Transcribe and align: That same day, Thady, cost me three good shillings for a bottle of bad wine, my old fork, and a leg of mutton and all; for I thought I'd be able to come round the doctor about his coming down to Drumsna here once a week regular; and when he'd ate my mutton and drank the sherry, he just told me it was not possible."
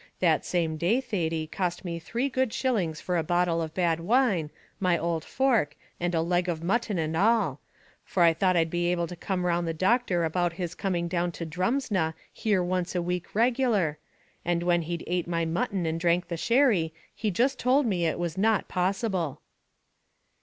That 0.19 0.43
same 0.43 0.77
day, 0.77 0.99
Thady, 0.99 1.45
cost 1.45 1.85
me 1.85 1.99
three 1.99 2.27
good 2.27 2.51
shillings 2.53 2.99
for 2.99 3.17
a 3.17 3.23
bottle 3.23 3.61
of 3.61 3.75
bad 3.75 3.99
wine, 3.99 4.49
my 4.79 4.97
old 4.97 5.23
fork, 5.23 5.75
and 5.99 6.15
a 6.15 6.23
leg 6.23 6.49
of 6.49 6.63
mutton 6.63 6.97
and 6.97 7.15
all; 7.15 7.59
for 8.03 8.23
I 8.23 8.33
thought 8.33 8.57
I'd 8.57 8.71
be 8.71 8.87
able 8.87 9.05
to 9.05 9.15
come 9.15 9.45
round 9.45 9.67
the 9.67 9.75
doctor 9.75 10.23
about 10.25 10.53
his 10.53 10.73
coming 10.73 11.07
down 11.07 11.31
to 11.33 11.45
Drumsna 11.45 12.15
here 12.33 12.63
once 12.63 12.95
a 12.95 13.01
week 13.03 13.35
regular; 13.35 13.99
and 14.43 14.63
when 14.63 14.81
he'd 14.81 15.03
ate 15.05 15.27
my 15.27 15.45
mutton 15.45 15.85
and 15.85 15.99
drank 15.99 16.29
the 16.29 16.35
sherry, 16.35 16.95
he 17.13 17.29
just 17.29 17.59
told 17.59 17.85
me 17.85 18.07
it 18.07 18.17
was 18.17 18.39
not 18.39 18.67
possible." 18.67 19.41